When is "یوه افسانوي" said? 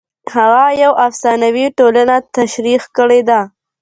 0.83-1.65